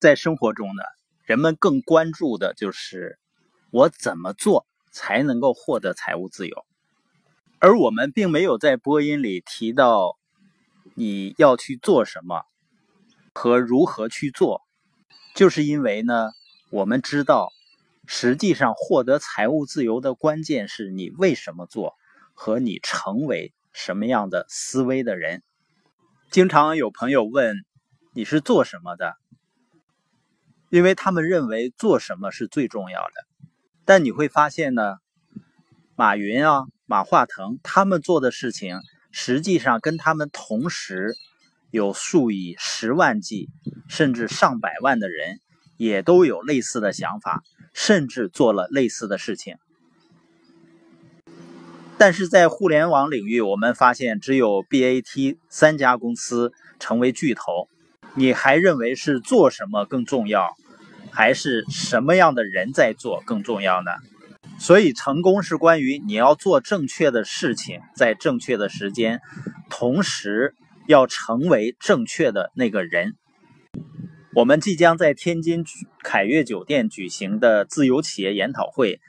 [0.00, 0.82] 在生活中呢，
[1.24, 3.18] 人们更关注的就是
[3.70, 6.64] 我怎么做才能够获得财务自由，
[7.58, 10.16] 而我们并没有在播音里提到
[10.94, 12.44] 你要去做什么
[13.34, 14.62] 和如何去做，
[15.34, 16.30] 就是因为呢，
[16.70, 17.50] 我们知道，
[18.06, 21.92] 实际上获得财务自由的关键是你为什么做
[22.32, 25.42] 和你成为什么样的思维的人。
[26.30, 27.54] 经常有朋友问
[28.14, 29.14] 你是做什么的？
[30.70, 33.26] 因为他们认为做什么是最重要的，
[33.84, 34.98] 但你会发现呢，
[35.96, 38.78] 马云啊、马化腾他们做的事情，
[39.10, 41.16] 实际上跟他们同时
[41.72, 43.48] 有数以十万计
[43.88, 45.40] 甚至上百万的人，
[45.76, 47.42] 也都有类似的想法，
[47.74, 49.56] 甚至做了类似的事情。
[51.98, 57.68] 但是在互联网领域，我们发现只有 BAT 三家公司成为巨头。
[58.14, 60.56] 你还认为是做什么更重要，
[61.10, 63.90] 还是什么样的人在做更重要呢？
[64.58, 69.20] 所以，成功是关于你要做正确的事情，在正确的时间，
[69.70, 70.54] 同时
[70.86, 73.14] 要成为正确的那个人。
[74.34, 75.64] 我们即将在天津
[76.02, 79.00] 凯悦酒店举行的自由企业研讨会，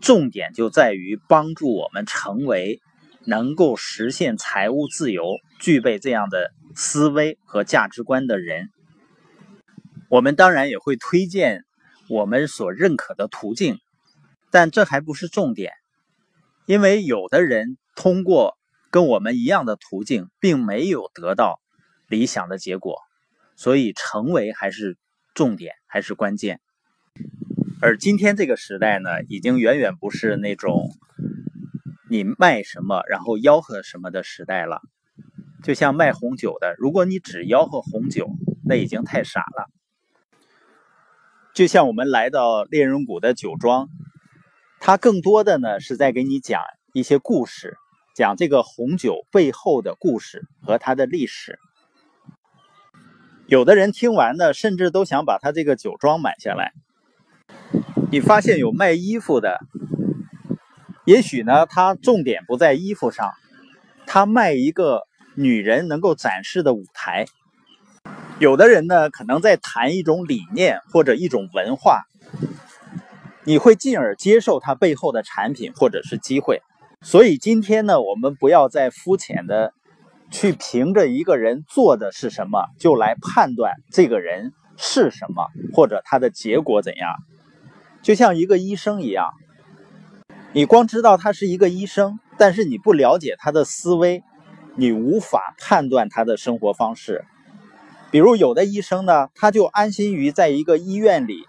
[0.00, 2.80] 重点就在于帮助我们成为
[3.28, 6.52] 能够实现财务自由、具备这样的。
[6.74, 8.70] 思维和价值观的人，
[10.08, 11.64] 我们当然也会推荐
[12.08, 13.80] 我们所认可的途径，
[14.52, 15.72] 但这还不是重点，
[16.66, 18.56] 因为有的人通过
[18.92, 21.58] 跟我们一样的途径，并没有得到
[22.06, 23.00] 理想的结果，
[23.56, 24.96] 所以成为还是
[25.34, 26.60] 重点，还是关键。
[27.80, 30.90] 而今天这个时代呢，已经远远不是那种
[32.10, 34.80] 你卖什么然后吆喝什么的时代了。
[35.62, 38.28] 就像卖红酒的，如果你只吆喝红酒，
[38.64, 39.66] 那已经太傻了。
[41.52, 43.88] 就像我们来到猎人谷的酒庄，
[44.78, 47.76] 它更多的呢是在给你讲一些故事，
[48.14, 51.58] 讲这个红酒背后的故事和它的历史。
[53.46, 56.72] 有的人听完呢，甚至都想把他这个酒庄买下来。
[58.12, 59.58] 你发现有卖衣服的，
[61.08, 63.32] 也许呢，他重点不在衣服上，
[64.06, 65.02] 他卖一个。
[65.40, 67.26] 女人能够展示的舞台，
[68.40, 72.02] 有的人呢可能在谈一种理念或者一种文化，
[73.44, 76.60] 你会进而接受它背后的产品或者是机会。
[77.02, 79.72] 所以今天呢，我们不要再肤浅的
[80.32, 87.14] 去凭着一个人做的是什么就来判断这个人是什么或者他的结果怎样。
[88.02, 89.28] 就像一个医生一样，
[90.52, 94.22] 你光知道他是一个医生，但是你不了解他的思维。
[94.80, 97.24] 你无法判断他的生活方式，
[98.12, 101.42] 比如有的医生呢，他就安心于在一个医院里，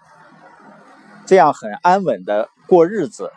[1.26, 3.30] 这样很安稳的过日子。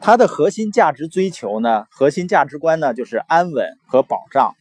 [0.00, 4.54] 他的核心价值追求呢，核心价值观呢，就是安稳和保障。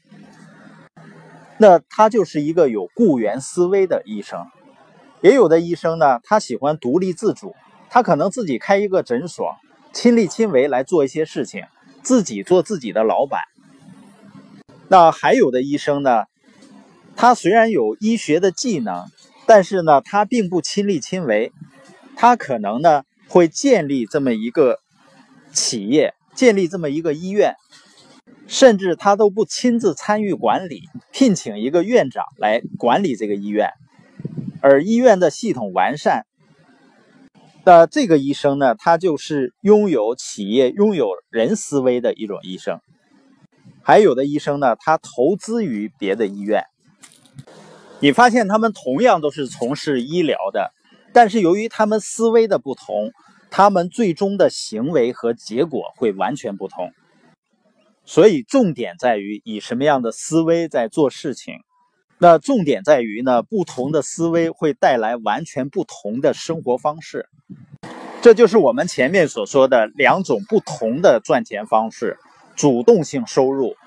[1.59, 4.47] 那他就是一个有雇员思维的医生。
[5.21, 7.55] 也有的医生呢，他喜欢独立自主，
[7.91, 9.55] 他可能自己开一个诊所，
[9.93, 11.63] 亲力亲为来做一些事情，
[12.03, 13.41] 自己做自己的老板。
[14.87, 16.25] 那还有的医生呢，
[17.15, 19.05] 他虽然有医学的技能，
[19.45, 21.51] 但是呢，他并不亲力亲为，
[22.15, 24.79] 他可能呢会建立这么一个
[25.51, 27.55] 企业，建立这么一个医院，
[28.47, 33.69] 甚至他都不亲自参与管理，聘请一个院长来管理这个医院，
[34.61, 36.25] 而医院的系统完善，
[37.71, 42.81] 那这个医生呢，他就是拥有企业、拥有人思维的一种医生。
[43.83, 46.63] 还有的医生呢，他投资于别的医院。
[47.99, 50.73] 你发现他们同样都是从事医疗的，
[51.13, 53.11] 但是由于他们思维的不同，
[53.51, 56.91] 他们最终的行为和结果会完全不同。
[58.03, 61.53] 所以重点在于以什么样的思维在做事情。
[62.21, 67.29] 那重点在于呢，不同的思维会带来完全不同的生活方式。
[68.21, 72.17] 这就是我们前面所说的两种不同的赚钱方式。
[72.57, 73.77] 主动性收入，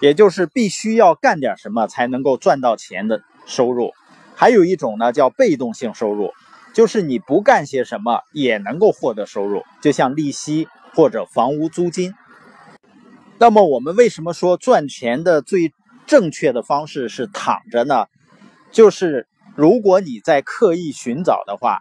[0.00, 3.90] 也就是必须要干点什么才能够赚到钱的收入；
[4.34, 6.32] 还有一种呢，叫被动性收入，
[6.74, 10.66] 就是你不干些什么也能够获得收入，就像利息
[10.96, 12.12] 或者房屋租金。
[13.38, 15.72] 那么，我们为什么说赚钱的最
[16.08, 18.06] 正确的方式是躺着呢？
[18.72, 21.78] 就是如果你在刻意寻找的话，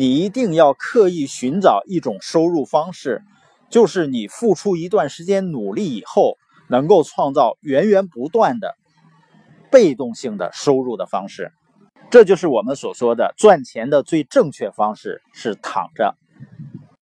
[0.00, 3.22] 你一定要刻意寻找一种收入方式。
[3.68, 6.38] 就是你付出一段时间努力以后，
[6.70, 8.76] 能够创造源源不断的
[9.70, 11.52] 被动性的收入的方式。
[12.10, 16.16] 这就是我们所说的赚钱的最正确方式是躺着。